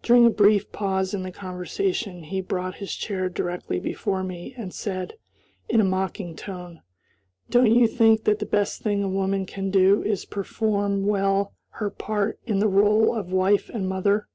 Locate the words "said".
4.72-5.14